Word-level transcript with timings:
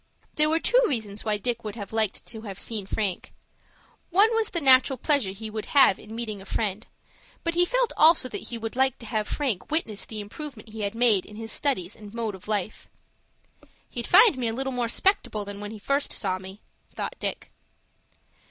There 0.33 0.49
were 0.49 0.59
two 0.59 0.81
reasons 0.87 1.23
why 1.23 1.37
Dick 1.37 1.63
would 1.63 1.75
like 1.77 2.13
to 2.25 2.41
have 2.41 2.57
seen 2.57 2.87
Frank. 2.87 3.31
One 4.09 4.33
was, 4.33 4.49
the 4.49 4.59
natural 4.59 4.97
pleasure 4.97 5.29
he 5.29 5.51
would 5.51 5.65
have 5.77 5.99
in 5.99 6.15
meeting 6.15 6.41
a 6.41 6.45
friend; 6.47 6.87
but 7.43 7.53
he 7.53 7.65
felt 7.65 7.93
also 7.95 8.27
that 8.29 8.47
he 8.47 8.57
would 8.57 8.75
like 8.75 8.97
to 8.97 9.05
have 9.05 9.27
Frank 9.27 9.69
witness 9.69 10.07
the 10.07 10.19
improvement 10.19 10.69
he 10.69 10.81
had 10.81 10.95
made 10.95 11.23
in 11.23 11.35
his 11.35 11.51
studies 11.51 11.95
and 11.95 12.15
mode 12.15 12.33
of 12.33 12.47
life. 12.47 12.89
"He'd 13.91 14.07
find 14.07 14.39
me 14.39 14.47
a 14.47 14.53
little 14.53 14.73
more 14.73 14.89
'spectable 14.89 15.45
than 15.45 15.59
when 15.59 15.69
he 15.69 15.77
first 15.77 16.13
saw 16.13 16.39
me," 16.39 16.61
thought 16.91 17.15
Dick. 17.19 17.51